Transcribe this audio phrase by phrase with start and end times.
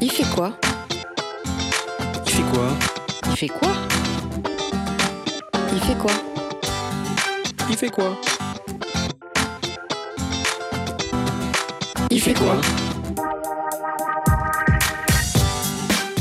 [0.00, 0.52] Il fait quoi
[2.24, 2.68] Il fait quoi
[3.26, 3.72] Il fait quoi
[5.72, 6.12] Il fait quoi
[7.68, 8.20] Il fait quoi
[12.10, 12.56] Il fait quoi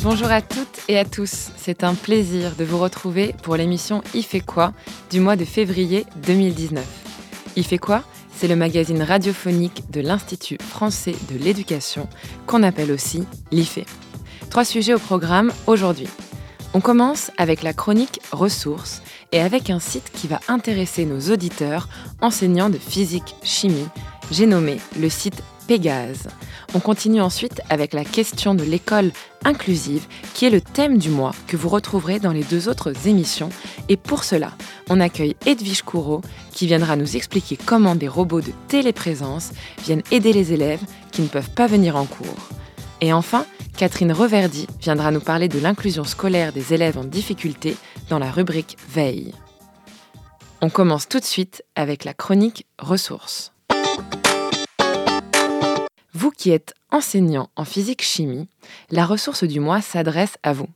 [0.01, 4.23] Bonjour à toutes et à tous, c'est un plaisir de vous retrouver pour l'émission Il
[4.23, 4.73] fait quoi
[5.11, 6.83] du mois de février 2019.
[7.55, 8.03] Il fait quoi
[8.39, 12.07] C'est le magazine radiophonique de l'Institut français de l'éducation,
[12.45, 13.79] qu'on appelle aussi l'IFE.
[14.51, 16.07] Trois sujets au programme aujourd'hui.
[16.75, 21.89] On commence avec la chronique ressources et avec un site qui va intéresser nos auditeurs
[22.21, 23.87] enseignants de physique chimie.
[24.29, 26.27] J'ai nommé le site Pégase.
[26.73, 29.11] On continue ensuite avec la question de l'école
[29.45, 33.49] inclusive, qui est le thème du mois que vous retrouverez dans les deux autres émissions.
[33.87, 34.51] Et pour cela,
[34.89, 39.51] on accueille Edwige Courreau, qui viendra nous expliquer comment des robots de téléprésence
[39.83, 40.81] viennent aider les élèves
[41.11, 42.49] qui ne peuvent pas venir en cours.
[42.99, 43.45] Et enfin,
[43.77, 47.77] Catherine Reverdy viendra nous parler de l'inclusion scolaire des élèves en difficulté
[48.09, 49.33] dans la rubrique Veille.
[50.61, 53.53] On commence tout de suite avec la chronique ressources.
[56.19, 58.49] Vous qui êtes enseignant en physique-chimie,
[58.89, 60.67] la ressource du mois s'adresse à vous.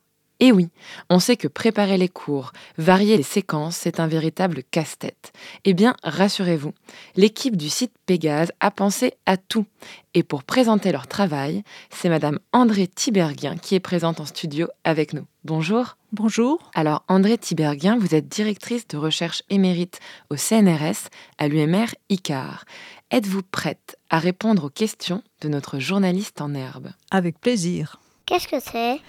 [0.41, 0.69] Et oui,
[1.11, 5.31] on sait que préparer les cours, varier les séquences, c'est un véritable casse-tête.
[5.65, 6.73] Eh bien, rassurez-vous,
[7.15, 9.67] l'équipe du site Pégase a pensé à tout.
[10.15, 11.61] Et pour présenter leur travail,
[11.91, 15.27] c'est Madame André Tiberguien qui est présente en studio avec nous.
[15.43, 15.95] Bonjour.
[16.11, 16.71] Bonjour.
[16.73, 19.99] Alors, André Tiberguien, vous êtes directrice de recherche émérite
[20.31, 22.65] au CNRS à l'UMR ICAR.
[23.11, 26.89] Êtes-vous prête à répondre aux questions de notre journaliste en herbe?
[27.11, 28.01] Avec plaisir.
[28.25, 28.99] Qu'est-ce que c'est?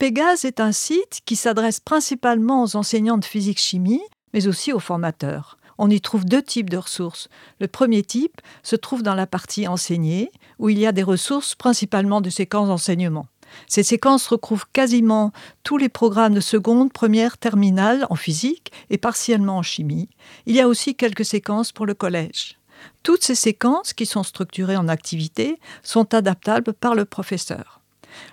[0.00, 4.00] Pégase est un site qui s'adresse principalement aux enseignants de physique-chimie,
[4.32, 5.58] mais aussi aux formateurs.
[5.76, 7.28] On y trouve deux types de ressources.
[7.60, 11.54] Le premier type se trouve dans la partie enseignée, où il y a des ressources
[11.54, 13.26] principalement de séquences d'enseignement.
[13.66, 15.32] Ces séquences recouvrent quasiment
[15.64, 20.08] tous les programmes de seconde, première, terminale en physique et partiellement en chimie.
[20.46, 22.58] Il y a aussi quelques séquences pour le collège.
[23.02, 27.79] Toutes ces séquences, qui sont structurées en activités, sont adaptables par le professeur.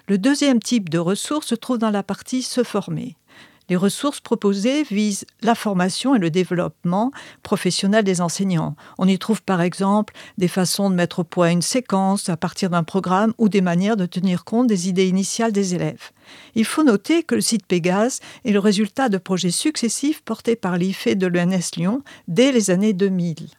[0.07, 3.15] Le deuxième type de ressources se trouve dans la partie se former.
[3.69, 7.11] Les ressources proposées visent la formation et le développement
[7.43, 8.75] professionnel des enseignants.
[8.97, 12.69] On y trouve par exemple des façons de mettre au point une séquence à partir
[12.69, 16.11] d'un programme ou des manières de tenir compte des idées initiales des élèves.
[16.55, 20.77] Il faut noter que le site Pégase est le résultat de projets successifs portés par
[20.77, 23.49] l'IFE de l'ENS Lyon dès les années 2000.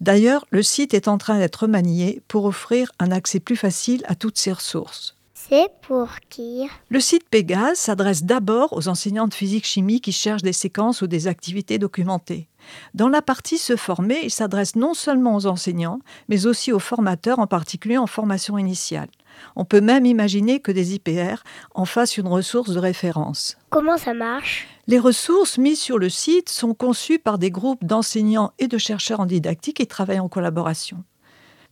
[0.00, 4.14] D'ailleurs, le site est en train d'être manié pour offrir un accès plus facile à
[4.14, 5.17] toutes ces ressources.
[5.50, 6.68] C'est pour qui?
[6.90, 11.26] Le site Pégase s'adresse d'abord aux enseignants de physique-chimie qui cherchent des séquences ou des
[11.26, 12.48] activités documentées.
[12.92, 17.38] Dans la partie Se former, il s'adresse non seulement aux enseignants, mais aussi aux formateurs,
[17.38, 19.08] en particulier en formation initiale.
[19.56, 21.36] On peut même imaginer que des IPR
[21.74, 23.56] en fassent une ressource de référence.
[23.70, 24.68] Comment ça marche?
[24.86, 29.20] Les ressources mises sur le site sont conçues par des groupes d'enseignants et de chercheurs
[29.20, 31.04] en didactique qui travaillent en collaboration.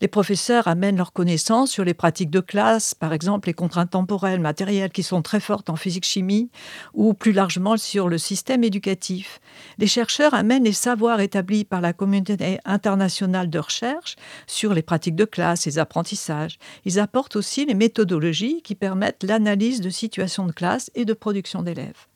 [0.03, 4.41] Les professeurs amènent leurs connaissances sur les pratiques de classe, par exemple les contraintes temporelles,
[4.41, 6.51] matérielles qui sont très fortes en physique-chimie,
[6.93, 9.41] ou plus largement sur le système éducatif.
[9.79, 15.17] Les chercheurs amènent les savoirs établis par la communauté internationale de recherche sur les pratiques
[15.17, 16.59] de classe, les apprentissages.
[16.85, 21.63] Ils apportent aussi les méthodologies qui permettent l'analyse de situations de classe et de production
[21.63, 22.07] d'élèves.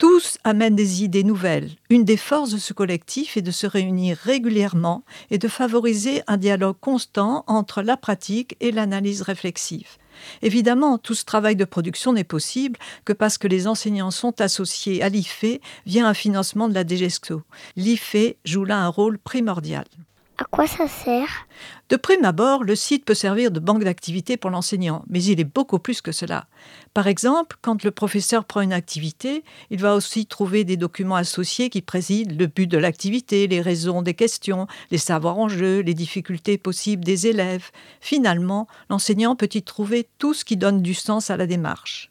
[0.00, 1.72] Tous amènent des idées nouvelles.
[1.90, 6.38] Une des forces de ce collectif est de se réunir régulièrement et de favoriser un
[6.38, 9.98] dialogue constant entre la pratique et l'analyse réflexive.
[10.40, 15.02] Évidemment, tout ce travail de production n'est possible que parce que les enseignants sont associés
[15.02, 17.42] à l'IFE via un financement de la DGESCO.
[17.76, 19.84] L'IFE joue là un rôle primordial.
[20.40, 21.46] À quoi ça sert?
[21.90, 25.44] De prime abord, le site peut servir de banque d'activités pour l'enseignant, mais il est
[25.44, 26.46] beaucoup plus que cela.
[26.94, 31.68] Par exemple, quand le professeur prend une activité, il va aussi trouver des documents associés
[31.68, 35.92] qui président le but de l'activité, les raisons des questions, les savoirs en jeu, les
[35.92, 37.70] difficultés possibles des élèves.
[38.00, 42.09] Finalement, l'enseignant peut y trouver tout ce qui donne du sens à la démarche.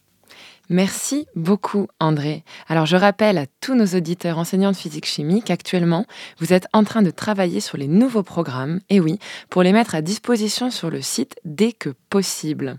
[0.72, 2.44] Merci beaucoup, André.
[2.68, 6.06] Alors, je rappelle à tous nos auditeurs enseignants de physique-chimie qu'actuellement,
[6.38, 9.18] vous êtes en train de travailler sur les nouveaux programmes, et oui,
[9.50, 12.78] pour les mettre à disposition sur le site dès que possible.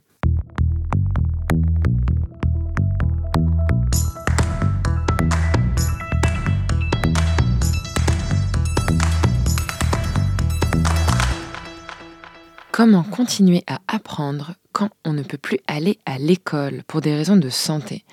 [12.72, 17.38] Comment continuer à apprendre quand on ne peut plus aller à l'école pour des raisons
[17.38, 18.04] de santé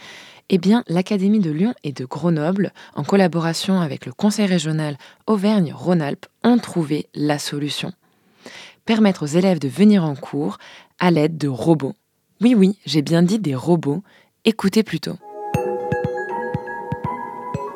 [0.49, 4.97] Eh bien, l'Académie de Lyon et de Grenoble, en collaboration avec le Conseil régional
[5.27, 7.93] Auvergne-Rhône-Alpes, ont trouvé la solution.
[8.85, 10.59] Permettre aux élèves de venir en cours
[10.99, 11.95] à l'aide de robots.
[12.41, 14.03] Oui, oui, j'ai bien dit des robots.
[14.45, 15.17] Écoutez plutôt.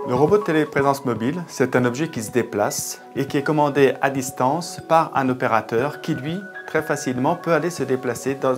[0.08, 3.94] Le robot de téléprésence mobile, c'est un objet qui se déplace et qui est commandé
[4.00, 6.36] à distance par un opérateur qui, lui,
[6.66, 8.56] très facilement peut aller se déplacer dans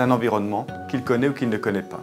[0.00, 2.00] un environnement qu'il connaît ou qu'il ne connaît pas.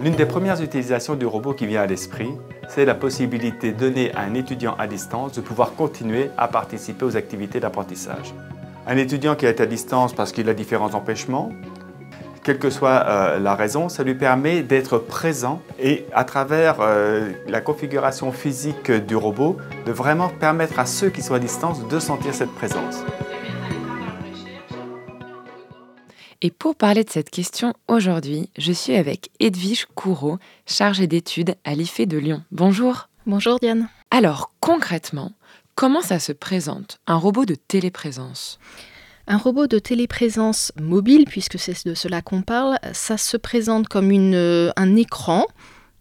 [0.00, 2.30] L'une des premières utilisations du robot qui vient à l'esprit,
[2.68, 7.16] c'est la possibilité donnée à un étudiant à distance de pouvoir continuer à participer aux
[7.16, 8.32] activités d'apprentissage.
[8.86, 11.50] Un étudiant qui est à distance parce qu'il a différents empêchements,
[12.44, 17.32] quelle que soit euh, la raison, ça lui permet d'être présent et à travers euh,
[17.46, 21.98] la configuration physique du robot, de vraiment permettre à ceux qui sont à distance de
[21.98, 23.04] sentir cette présence.
[26.40, 31.74] Et pour parler de cette question aujourd'hui, je suis avec Edwige Courreau, chargée d'études à
[31.74, 32.44] l'IFE de Lyon.
[32.52, 33.08] Bonjour.
[33.26, 33.88] Bonjour Diane.
[34.12, 35.32] Alors concrètement,
[35.74, 38.60] comment ça se présente, un robot de téléprésence?
[39.26, 44.12] Un robot de téléprésence mobile, puisque c'est de cela qu'on parle, ça se présente comme
[44.12, 45.44] une, euh, un écran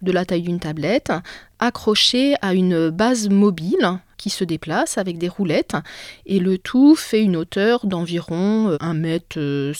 [0.03, 1.11] de la taille d'une tablette,
[1.57, 5.75] accroché à une base mobile qui se déplace avec des roulettes.
[6.25, 9.73] Et le tout fait une hauteur d'environ 1m50, euh,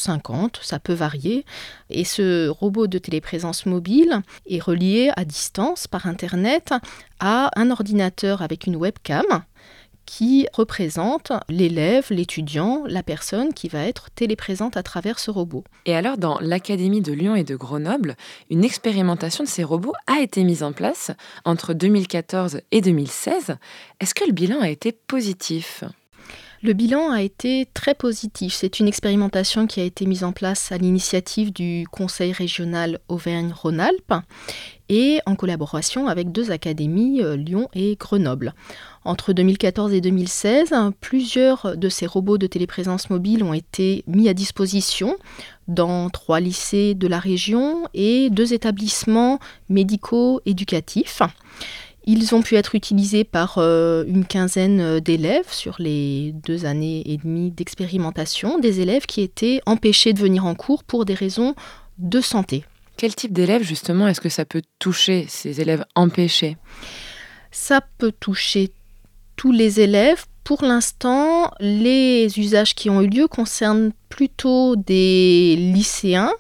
[0.62, 1.46] ça peut varier.
[1.90, 6.74] Et ce robot de téléprésence mobile est relié à distance par Internet
[7.20, 9.26] à un ordinateur avec une webcam
[10.08, 15.64] qui représente l'élève, l'étudiant, la personne qui va être téléprésente à travers ce robot.
[15.86, 18.16] Et alors, dans l'Académie de Lyon et de Grenoble,
[18.50, 21.12] une expérimentation de ces robots a été mise en place
[21.46, 23.58] entre 2014 et 2016.
[24.00, 25.84] Est-ce que le bilan a été positif?
[26.64, 28.54] Le bilan a été très positif.
[28.54, 34.14] C'est une expérimentation qui a été mise en place à l'initiative du Conseil régional Auvergne-Rhône-Alpes
[34.90, 38.54] et en collaboration avec deux académies, euh, Lyon et Grenoble.
[39.04, 44.34] Entre 2014 et 2016, plusieurs de ces robots de téléprésence mobile ont été mis à
[44.34, 45.16] disposition
[45.68, 49.40] dans trois lycées de la région et deux établissements
[49.70, 51.22] médicaux éducatifs.
[52.10, 57.18] Ils ont pu être utilisés par euh, une quinzaine d'élèves sur les deux années et
[57.18, 61.54] demie d'expérimentation, des élèves qui étaient empêchés de venir en cours pour des raisons
[61.98, 62.64] de santé.
[62.96, 66.56] Quel type d'élèves justement est-ce que ça peut toucher, ces élèves empêchés?
[67.52, 68.72] Ça peut toucher
[69.36, 70.26] tous les élèves.
[70.46, 76.32] Pour l'instant, les usages qui ont eu lieu concernent plutôt des lycéens.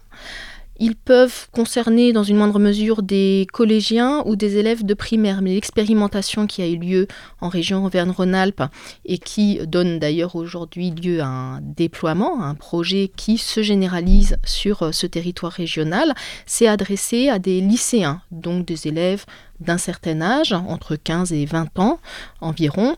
[0.80, 5.54] Ils peuvent concerner dans une moindre mesure des collégiens ou des élèves de primaire, mais
[5.54, 7.08] l'expérimentation qui a eu lieu
[7.42, 8.64] en région Auvergne-Rhône-Alpes
[9.06, 14.94] et qui donne d'ailleurs aujourd'hui lieu à un déploiement, un projet qui se généralise sur
[14.94, 16.14] ce territoire régional,
[16.46, 19.26] s'est adressé à des lycéens, donc des élèves
[19.60, 22.00] d'un certain âge, entre 15 et 20 ans
[22.42, 22.96] environ,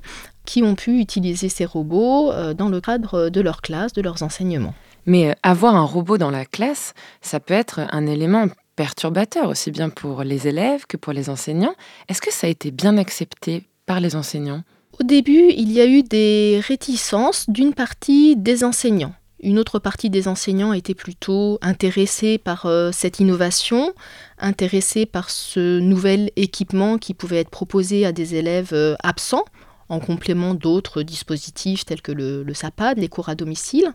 [0.49, 4.23] qui ont pu utiliser ces robots euh, dans le cadre de leur classe, de leurs
[4.23, 4.73] enseignements.
[5.05, 9.69] Mais euh, avoir un robot dans la classe, ça peut être un élément perturbateur aussi
[9.69, 11.75] bien pour les élèves que pour les enseignants.
[12.07, 14.63] Est-ce que ça a été bien accepté par les enseignants?
[14.99, 19.13] Au début, il y a eu des réticences d'une partie des enseignants.
[19.41, 23.93] Une autre partie des enseignants était plutôt intéressée par euh, cette innovation,
[24.39, 29.45] intéressée par ce nouvel équipement qui pouvait être proposé à des élèves euh, absents
[29.89, 33.91] en complément d'autres dispositifs tels que le, SAPAD, les cours à domicile.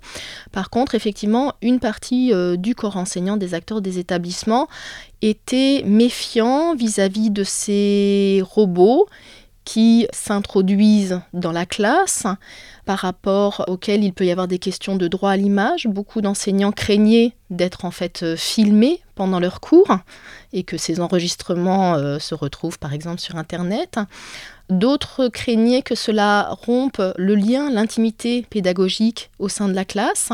[0.52, 4.68] Par contre, effectivement, une partie euh, du corps enseignant, des acteurs des établissements,
[5.22, 9.06] était méfiant vis-à-vis -vis de ces robots
[9.64, 12.26] qui s'introduisent dans la classe,
[12.84, 15.86] par rapport auxquels il peut y avoir des questions de droit à l'image.
[15.86, 19.96] Beaucoup d'enseignants craignaient d'être en fait euh, filmés pendant leurs cours
[20.52, 23.98] et que ces enregistrements euh, se retrouvent par exemple sur Internet.
[24.70, 30.30] D'autres craignaient que cela rompe le lien, l'intimité pédagogique au sein de la classe.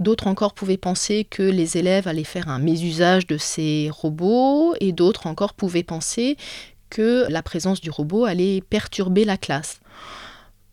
[0.00, 4.92] D'autres encore pouvaient penser que les élèves allaient faire un mésusage de ces robots et
[4.92, 6.36] d'autres encore pouvaient penser
[6.90, 9.80] que la présence du robot allait perturber la classe.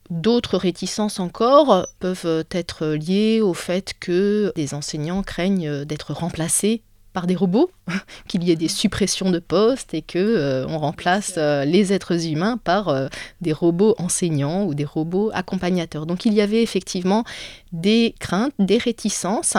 [0.10, 6.82] D'autres réticences encore peuvent être liées au fait que des enseignants craignent d'être remplacés
[7.16, 7.72] par des robots,
[8.28, 12.28] qu'il y ait des suppressions de postes et que euh, on remplace euh, les êtres
[12.28, 13.08] humains par euh,
[13.40, 16.06] des robots enseignants ou des robots accompagnateurs.
[16.06, 17.24] Donc il y avait effectivement
[17.72, 19.56] des craintes, des réticences,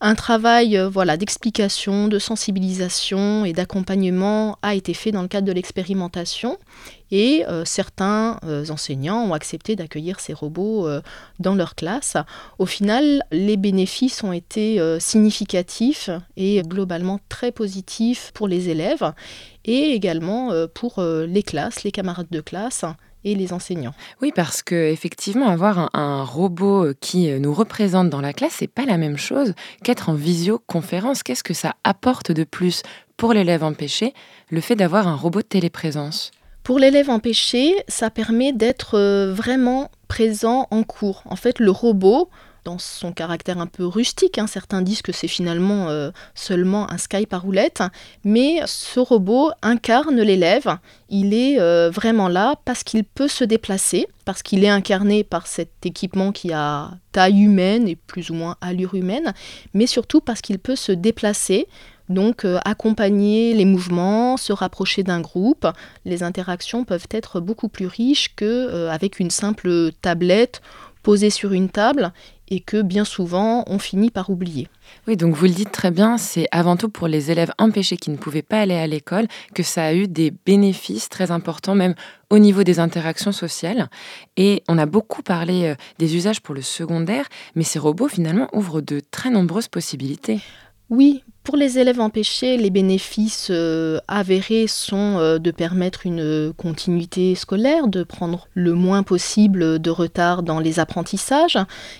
[0.00, 5.52] un travail voilà d'explication, de sensibilisation et d'accompagnement a été fait dans le cadre de
[5.52, 6.58] l'expérimentation
[7.10, 11.00] et euh, certains euh, enseignants ont accepté d'accueillir ces robots euh,
[11.38, 12.16] dans leur classe.
[12.58, 19.12] Au final, les bénéfices ont été significatifs et globalement très positifs pour les élèves
[19.64, 22.84] et également pour les classes, les camarades de classe
[23.24, 23.94] et les enseignants.
[24.22, 28.66] Oui, parce que effectivement, avoir un, un robot qui nous représente dans la classe, c'est
[28.66, 31.22] pas la même chose qu'être en visioconférence.
[31.22, 32.82] Qu'est-ce que ça apporte de plus
[33.16, 34.14] pour l'élève empêché,
[34.50, 36.30] le fait d'avoir un robot de téléprésence?
[36.70, 41.24] Pour l'élève empêché, ça permet d'être euh, vraiment présent en cours.
[41.24, 42.30] En fait, le robot,
[42.62, 46.96] dans son caractère un peu rustique, hein, certains disent que c'est finalement euh, seulement un
[46.96, 47.82] Skype à roulette,
[48.22, 50.78] mais ce robot incarne l'élève.
[51.08, 55.48] Il est euh, vraiment là parce qu'il peut se déplacer, parce qu'il est incarné par
[55.48, 59.34] cet équipement qui a taille humaine et plus ou moins allure humaine,
[59.74, 61.66] mais surtout parce qu'il peut se déplacer
[62.10, 65.66] donc euh, accompagner les mouvements, se rapprocher d'un groupe,
[66.04, 70.60] les interactions peuvent être beaucoup plus riches qu'avec une simple tablette
[71.02, 72.12] posée sur une table
[72.50, 74.68] et que bien souvent on finit par oublier.
[75.06, 78.10] Oui, donc vous le dites très bien, c'est avant tout pour les élèves empêchés qui
[78.10, 81.94] ne pouvaient pas aller à l'école que ça a eu des bénéfices très importants, même
[82.28, 83.88] au niveau des interactions sociales.
[84.36, 88.48] Et on a beaucoup parlé euh, des usages pour le secondaire, mais ces robots finalement
[88.52, 90.40] ouvrent de très nombreuses possibilités.
[90.90, 97.36] Oui, pour les élèves empêchés, les bénéfices euh, avérés sont euh, de permettre une continuité
[97.36, 101.58] scolaire, de prendre le moins possible de retard dans les apprentissages,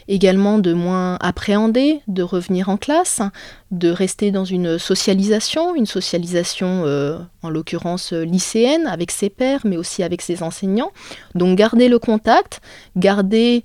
[0.09, 3.23] également de moins appréhender, de revenir en classe,
[3.71, 9.77] de rester dans une socialisation, une socialisation euh, en l'occurrence lycéenne avec ses pairs, mais
[9.77, 10.91] aussi avec ses enseignants.
[11.37, 12.61] Donc garder le contact,
[12.97, 13.63] garder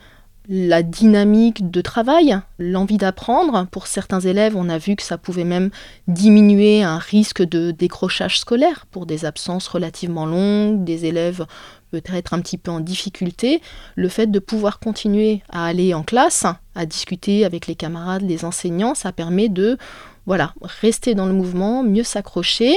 [0.47, 3.67] la dynamique de travail, l'envie d'apprendre.
[3.71, 5.69] Pour certains élèves, on a vu que ça pouvait même
[6.07, 11.45] diminuer un risque de décrochage scolaire pour des absences relativement longues, des élèves
[11.91, 13.61] peut-être un petit peu en difficulté.
[13.95, 18.43] Le fait de pouvoir continuer à aller en classe, à discuter avec les camarades, les
[18.43, 19.77] enseignants, ça permet de
[20.25, 22.75] voilà, rester dans le mouvement, mieux s'accrocher.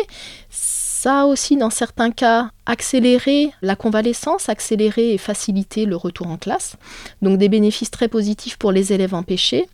[1.01, 6.39] Ça a aussi, dans certains cas, accéléré la convalescence, accéléré et facilité le retour en
[6.39, 6.75] classe.
[7.23, 9.69] Donc des bénéfices très positifs pour les élèves empêchés.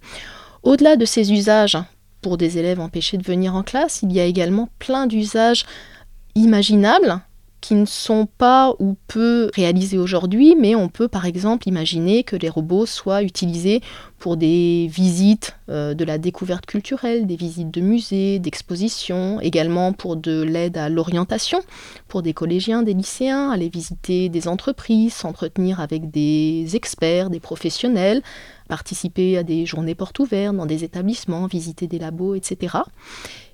[0.65, 1.79] Au-delà de ces usages
[2.21, 5.65] pour des élèves empêchés de venir en classe, il y a également plein d'usages
[6.35, 7.19] imaginables
[7.65, 12.37] qui ne sont pas ou peu réalisés aujourd'hui, mais on peut par exemple imaginer que
[12.37, 13.81] les robots soient utilisés
[14.19, 20.17] pour des visites euh, de la découverte culturelle, des visites de musées, d'expositions, également pour
[20.17, 21.61] de l'aide à l'orientation,
[22.07, 28.21] pour des collégiens, des lycéens, aller visiter des entreprises, s'entretenir avec des experts, des professionnels,
[28.75, 32.79] participer à des journées portes ouvertes dans des établissements, visiter des labos, etc.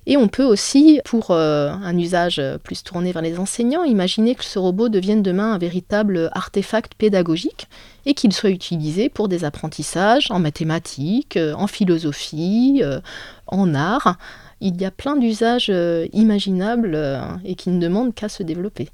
[0.07, 4.43] Et on peut aussi, pour euh, un usage plus tourné vers les enseignants, imaginer que
[4.43, 7.67] ce robot devienne demain un véritable artefact pédagogique
[8.07, 12.99] et qu'il soit utilisé pour des apprentissages en mathématiques, euh, en philosophie, euh,
[13.45, 14.17] en art.
[14.59, 15.71] Il y a plein d'usages
[16.13, 16.95] imaginables
[17.43, 18.89] et qui ne demandent qu'à se développer.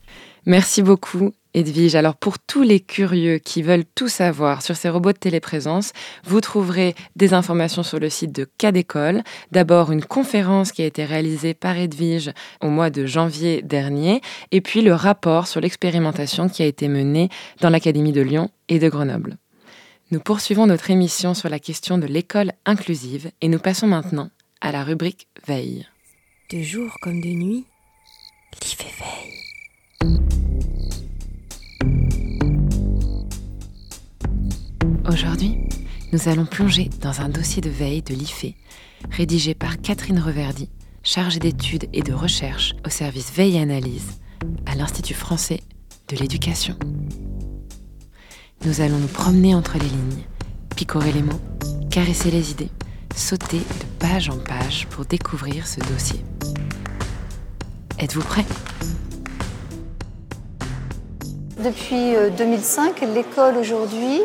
[0.45, 1.95] Merci beaucoup Edwige.
[1.95, 5.91] Alors pour tous les curieux qui veulent tout savoir sur ces robots de téléprésence,
[6.23, 9.23] vous trouverez des informations sur le site de Cadécole.
[9.51, 14.21] D'abord une conférence qui a été réalisée par Edwige au mois de janvier dernier,
[14.51, 18.77] et puis le rapport sur l'expérimentation qui a été menée dans l'Académie de Lyon et
[18.77, 19.37] de Grenoble.
[20.11, 24.29] Nous poursuivons notre émission sur la question de l'école inclusive et nous passons maintenant
[24.61, 25.87] à la rubrique Veille.
[26.51, 27.65] De jour comme de nuit,
[28.61, 29.36] l'IFE veille.
[35.07, 35.57] Aujourd'hui,
[36.11, 38.53] nous allons plonger dans un dossier de veille de l'IFE,
[39.09, 40.69] rédigé par Catherine Reverdy,
[41.01, 44.19] chargée d'études et de recherche au service Veille Analyse
[44.65, 45.61] à l'Institut français
[46.09, 46.75] de l'éducation.
[48.65, 50.25] Nous allons nous promener entre les lignes,
[50.75, 51.39] picorer les mots,
[51.89, 52.71] caresser les idées,
[53.15, 56.19] sauter de page en page pour découvrir ce dossier.
[57.97, 58.45] Êtes-vous prêts?
[61.63, 64.19] Depuis 2005, l'école aujourd'hui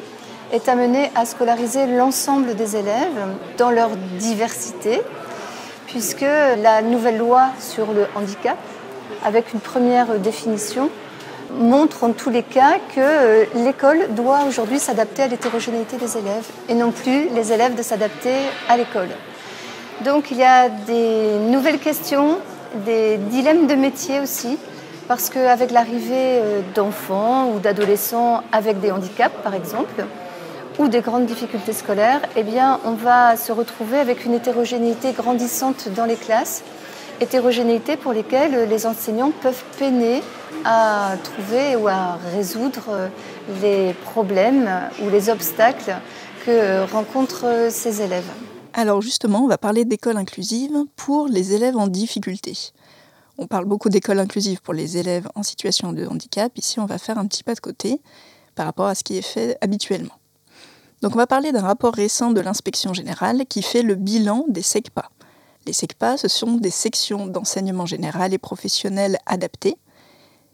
[0.53, 3.27] est amené à scolariser l'ensemble des élèves
[3.59, 5.01] dans leur diversité,
[5.87, 6.21] puisque
[6.63, 8.59] la nouvelle loi sur le handicap,
[9.25, 10.91] avec une première définition,
[11.59, 16.47] montre en tous les cas que euh, l'école doit aujourd'hui s'adapter à l'hétérogénéité des élèves
[16.69, 18.35] et non plus les élèves de s'adapter
[18.69, 19.09] à l'école.
[20.05, 22.39] Donc il y a des nouvelles questions,
[22.87, 24.57] des dilemmes de métier aussi,
[25.09, 30.07] parce qu'avec l'arrivée euh, d'enfants ou d'adolescents avec des handicaps par exemple,
[30.79, 35.89] ou des grandes difficultés scolaires, eh bien, on va se retrouver avec une hétérogénéité grandissante
[35.95, 36.63] dans les classes,
[37.21, 40.23] hétérogénéité pour lesquelles les enseignants peuvent peiner
[40.65, 43.11] à trouver ou à résoudre
[43.61, 44.69] les problèmes
[45.03, 45.95] ou les obstacles
[46.45, 48.31] que rencontrent ces élèves.
[48.75, 52.57] Alors justement, on va parler d'école inclusive pour les élèves en difficulté.
[53.39, 56.53] On parle beaucoup d'école inclusive pour les élèves en situation de handicap.
[56.57, 58.01] Ici, on va faire un petit pas de côté
[58.55, 60.15] par rapport à ce qui est fait habituellement.
[61.03, 64.63] Donc on va parler d'un rapport récent de l'inspection générale qui fait le bilan des
[64.63, 65.11] SECPA.
[65.67, 69.77] Les SECPA, ce sont des sections d'enseignement général et professionnel adaptées.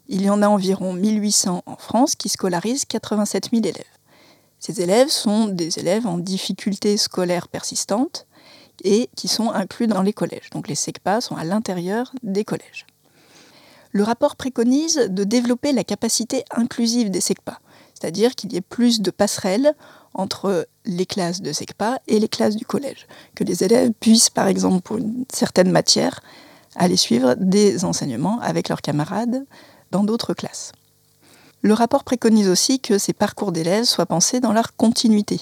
[0.07, 3.83] Il y en a environ 1800 en France qui scolarisent 87 000 élèves.
[4.59, 8.25] Ces élèves sont des élèves en difficulté scolaire persistante
[8.83, 10.49] et qui sont inclus dans les collèges.
[10.51, 12.87] Donc les SECPA sont à l'intérieur des collèges.
[13.91, 17.59] Le rapport préconise de développer la capacité inclusive des SECPA,
[17.93, 19.75] c'est-à-dire qu'il y ait plus de passerelles
[20.13, 23.07] entre les classes de SECPA et les classes du collège.
[23.35, 26.21] Que les élèves puissent, par exemple, pour une certaine matière,
[26.75, 29.45] aller suivre des enseignements avec leurs camarades
[29.91, 30.71] dans d'autres classes.
[31.61, 35.41] Le rapport préconise aussi que ces parcours d'élèves soient pensés dans leur continuité,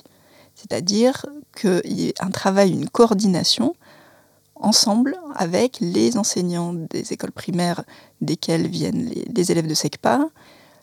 [0.56, 3.76] c'est-à-dire qu'il y ait un travail, une coordination
[4.56, 7.84] ensemble avec les enseignants des écoles primaires
[8.22, 10.30] desquelles viennent les, élèves de SECPA,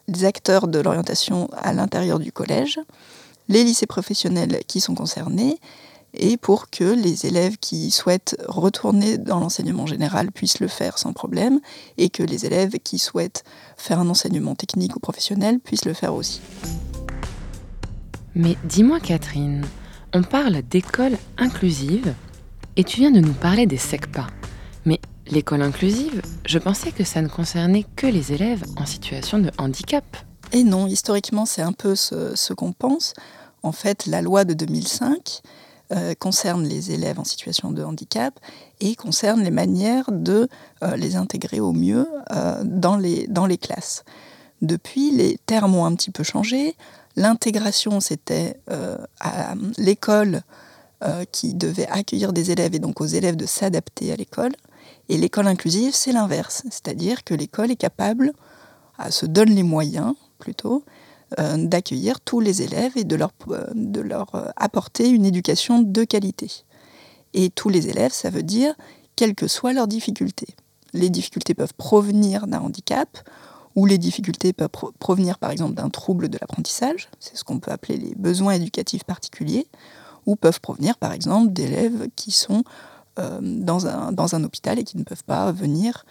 [0.06, 2.78] les acteurs de l'orientation à l'intérieur du collège,
[3.48, 5.58] les lycées professionnels qui sont concernés
[6.14, 11.12] et pour que les élèves qui souhaitent retourner dans l'enseignement général puissent le faire sans
[11.12, 11.60] problème
[11.98, 13.44] et que les élèves qui souhaitent
[13.76, 16.40] faire un enseignement technique ou professionnel puissent le faire aussi.
[18.34, 19.64] Mais dis-moi Catherine,
[20.12, 22.14] on parle d'école inclusive
[22.76, 24.26] et tu viens de nous parler des SECPA.
[24.84, 29.50] Mais l'école inclusive, je pensais que ça ne concernait que les élèves en situation de
[29.58, 30.04] handicap.
[30.52, 33.14] Et non, historiquement, c'est un peu ce, qu'on pense.
[33.62, 35.42] En fait, la loi de 2005
[35.92, 38.38] euh, concerne les élèves en situation de handicap
[38.80, 40.48] et concerne les manières de
[40.82, 44.04] euh, les intégrer au mieux euh, dans, les, dans les classes.
[44.62, 46.76] Depuis, les termes ont un petit peu changé.
[47.16, 48.58] L'intégration, c'était
[49.20, 50.42] à l'école
[51.30, 54.52] qui devait accueillir des élèves et donc aux élèves de s'adapter à l'école.
[55.08, 58.32] Et l'école inclusive, c'est l'inverse, c'est-à-dire que l'école est capable,
[59.10, 60.84] se donne les moyens plutôt,
[61.40, 66.50] euh, d'accueillir tous les élèves et de leur, euh, euh, apporter une éducation de qualité.
[67.32, 68.74] Et tous les élèves, ça veut dire
[69.16, 70.54] quelles que soient leurs difficultés.
[70.92, 73.18] Les difficultés peuvent provenir d'un handicap
[73.74, 74.68] ou les difficultés peuvent
[75.00, 79.02] provenir par exemple d'un trouble de l'apprentissage, c'est ce qu'on peut appeler les besoins éducatifs
[79.02, 79.66] particuliers,
[80.26, 82.62] ou peuvent provenir par exemple d'élèves qui sont
[83.16, 86.04] dans, un, hôpital et qui ne peuvent pas venir,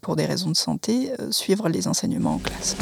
[0.00, 2.76] pour des raisons de santé, suivre les enseignements en classe.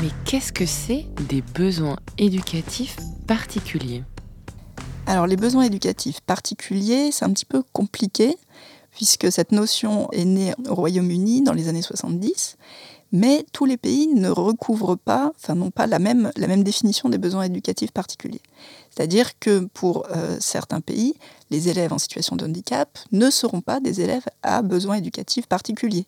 [0.00, 4.04] Mais qu'est-ce que c'est des besoins éducatifs particuliers?
[5.06, 8.36] Alors les besoins éducatifs particuliers, c'est un petit peu compliqué,
[8.90, 12.56] puisque cette notion est née au Royaume-Uni dans les années 70,
[13.12, 16.30] mais tous les pays ne recouvrent pas, enfin n'ont pas la même,
[16.62, 18.42] définition des besoins éducatifs particuliers.
[18.90, 21.14] C'est-à-dire que pour euh, certains pays,
[21.50, 26.06] les élèves en situation de handicap ne seront pas des élèves à besoins éducatifs particuliers.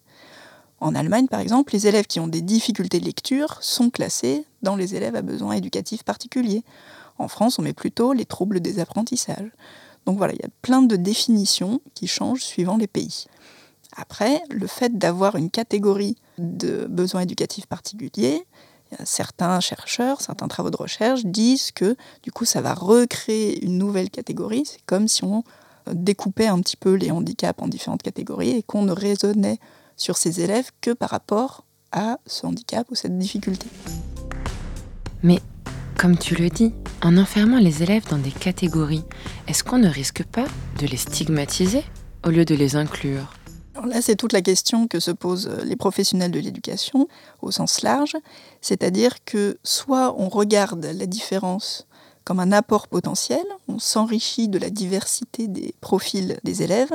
[0.81, 4.77] En Allemagne, par exemple, les élèves qui ont des difficultés de lecture sont classés dans
[4.77, 6.62] les élèves à besoins éducatifs particuliers.
[7.19, 9.51] En France, on met plutôt les troubles des apprentissages.
[10.07, 13.27] Donc voilà, il y a plein de définitions qui changent suivant les pays.
[13.97, 18.47] Après, le fait d'avoir une catégorie de besoins éducatifs particuliers,
[19.05, 24.11] certains chercheurs, certains travaux de recherche disent que du coup ça va recréer une nouvelle
[24.11, 24.64] catégorie.
[24.64, 25.43] C'est comme si on
[25.93, 29.59] découpait un petit peu les handicaps en différentes catégories et qu'on ne raisonnait
[29.99, 33.67] sur ces élèves que par rapport à ce handicap ou cette difficulté.
[35.23, 35.41] Mais
[35.99, 39.05] comme tu le dis, en enfermant les élèves dans des catégories,
[39.49, 40.47] est-ce qu'on ne risque pas
[40.79, 41.83] de les stigmatiser
[42.25, 43.35] au lieu de les inclure?
[43.75, 47.09] Alors Là, c'est toute la question que se posent les professionnels de l'éducation
[47.43, 48.17] au sens large,
[48.61, 51.87] c'est-à-dire que soit on regarde la différence
[52.25, 56.93] comme un apport potentiel, on s'enrichit de la diversité des profils des élèves,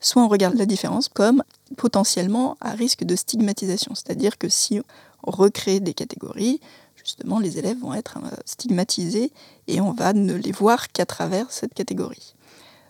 [0.00, 1.42] soit on regarde la différence comme
[1.76, 3.94] potentiellement à risque de stigmatisation.
[3.94, 4.80] C'est-à-dire que si
[5.24, 6.60] on recrée des catégories,
[6.96, 9.32] justement, les élèves vont être euh, stigmatisés
[9.66, 12.34] et on va ne les voir qu'à travers cette catégorie.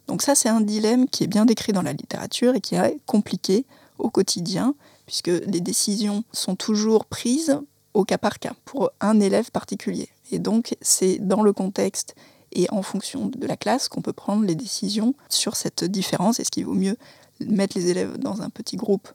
[0.06, 2.98] Donc ça, c'est un dilemme qui est bien décrit dans la littérature et qui est
[3.06, 3.64] compliqué
[3.98, 4.74] au quotidien,
[5.06, 7.60] puisque les décisions sont toujours prises
[7.94, 10.08] au cas par cas, pour un élève particulier.
[10.30, 12.14] Et donc, c'est dans le contexte
[12.52, 16.40] et en fonction de la classe qu'on peut prendre les décisions sur cette différence.
[16.40, 16.96] Est-ce qu'il vaut mieux
[17.40, 19.08] mettre les élèves dans un petit groupe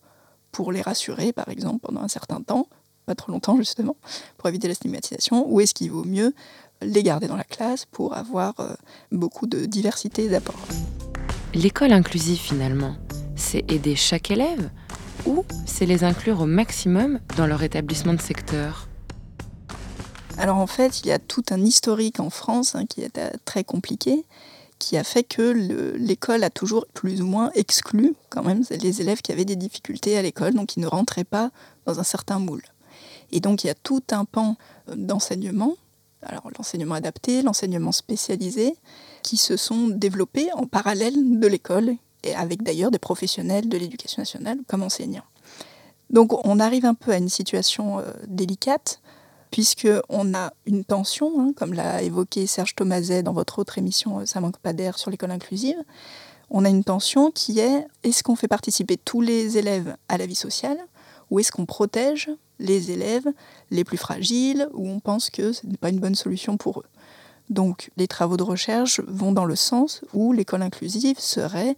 [0.52, 2.68] pour les rassurer, par exemple, pendant un certain temps,
[3.06, 3.96] pas trop longtemps justement,
[4.38, 6.34] pour éviter la stigmatisation, ou est-ce qu'il vaut mieux
[6.82, 8.74] les garder dans la classe pour avoir euh,
[9.12, 10.68] beaucoup de diversité d'apports?
[11.54, 12.96] L'école inclusive finalement,
[13.36, 14.70] c'est aider chaque élève
[15.26, 18.88] ou c'est les inclure au maximum dans leur établissement de secteur?
[20.38, 23.30] Alors en fait, il y a tout un historique en France hein, qui est euh,
[23.46, 24.26] très compliqué,
[24.80, 25.52] qui a fait que
[25.98, 30.18] l'école a toujours plus ou moins exclu quand même les élèves qui avaient des difficultés
[30.18, 31.52] à l'école, donc qui ne rentraient pas
[31.86, 32.64] dans un certain moule.
[33.32, 34.58] Et donc il y a tout un pan
[34.90, 35.76] euh, d'enseignement,
[36.24, 38.76] alors l'enseignement adapté, l'enseignement spécialisé,
[39.22, 44.22] qui se sont développés en parallèle de l'école, et avec d'ailleurs des professionnels de l'éducation
[44.22, 45.26] nationale comme enseignants.
[46.10, 49.02] Donc on arrive un peu à une situation euh, délicate,
[49.54, 54.26] puisqu'on a une tension, hein, comme l'a évoqué Serge Thomaset dans votre autre émission euh,
[54.26, 55.78] Ça manque pas d'air sur l'école inclusive.
[56.50, 60.26] On a une tension qui est est-ce qu'on fait participer tous les élèves à la
[60.26, 60.80] vie sociale
[61.30, 63.28] ou est-ce qu'on protège les élèves
[63.70, 66.90] les plus fragiles ou on pense que ce n'est pas une bonne solution pour eux?
[67.52, 71.76] Donc les travaux de recherche vont dans le sens où l'école inclusive serait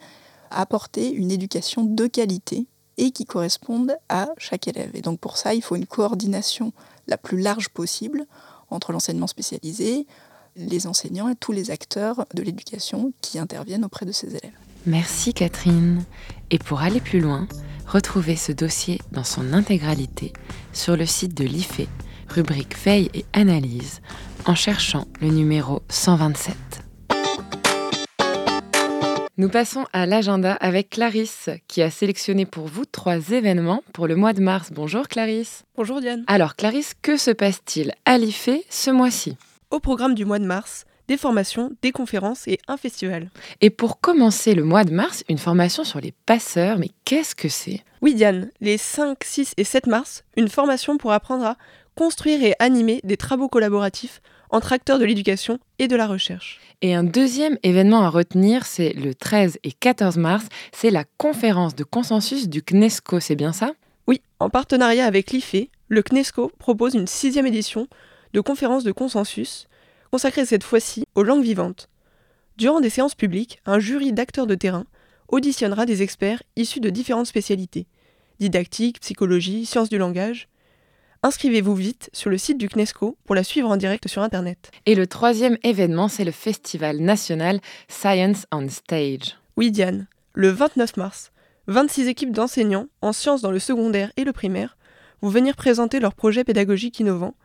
[0.50, 4.92] apporter une éducation de qualité et qui corresponde à chaque élève.
[4.94, 6.72] Et donc pour ça, il faut une coordination
[7.08, 8.26] la plus large possible
[8.70, 10.08] entre l'enseignement spécialisé,
[10.56, 14.58] les enseignants et tous les acteurs de l'éducation qui interviennent auprès de ces élèves.
[14.86, 16.04] Merci Catherine.
[16.52, 17.48] Et pour aller plus loin,
[17.88, 20.32] retrouvez ce dossier dans son intégralité
[20.74, 21.88] sur le site de l'IFE,
[22.30, 24.02] rubrique Veille et Analyse,
[24.46, 26.85] en cherchant le numéro 127.
[29.38, 34.16] Nous passons à l'agenda avec Clarisse, qui a sélectionné pour vous trois événements pour le
[34.16, 34.70] mois de mars.
[34.72, 35.66] Bonjour Clarisse.
[35.76, 36.24] Bonjour Diane.
[36.28, 39.36] Alors Clarisse, que se passe-t-il à l'IFE ce mois-ci?
[39.72, 43.30] Au programme du mois de mars, des formations, des conférences et un festival.
[43.60, 47.50] Et pour commencer le mois de mars, une formation sur les passeurs, mais qu'est-ce que
[47.50, 47.84] c'est?
[48.02, 51.58] Oui Diane, les 5, 6 et 7 mars, une formation pour apprendre à
[51.96, 54.22] construire et animer des travaux collaboratifs
[54.56, 56.62] entre acteurs de l'éducation et de la recherche.
[56.82, 61.76] Et un deuxième événement à retenir, c'est le 13 et 14 mars, c'est la conférence
[61.76, 63.74] de consensus du CNESCO, c'est bien ça?
[64.08, 67.88] Oui, en partenariat avec l'IFE, le CNESCO propose une sixième édition
[68.34, 69.68] de conférence de consensus,
[70.10, 71.90] consacrée cette fois-ci aux langues vivantes.
[72.58, 74.86] Durant des séances publiques, un jury d'acteurs de terrain
[75.28, 77.88] auditionnera des experts issus de différentes spécialités
[78.40, 80.48] didactique, psychologie, sciences du langage,
[81.24, 84.72] Inscrivez-vous vite sur le site du CNESCO pour la suivre en direct sur Internet.
[84.86, 89.38] Et le troisième événement, c'est le Festival national Science on Stage.
[89.58, 91.32] Oui, Diane, le 29 mars,
[91.68, 94.78] 26 équipes d'enseignants en sciences dans le secondaire et le primaire
[95.22, 97.36] vont venir présenter leurs projets pédagogiques innovants